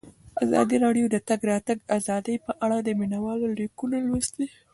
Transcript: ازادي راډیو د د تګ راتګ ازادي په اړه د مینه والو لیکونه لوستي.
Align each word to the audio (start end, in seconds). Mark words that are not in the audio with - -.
ازادي 0.43 0.77
راډیو 0.85 1.05
د 1.09 1.11
د 1.13 1.17
تګ 1.29 1.39
راتګ 1.51 1.77
ازادي 1.97 2.35
په 2.45 2.51
اړه 2.65 2.77
د 2.81 2.89
مینه 2.99 3.19
والو 3.25 3.47
لیکونه 3.59 3.97
لوستي. 4.07 4.45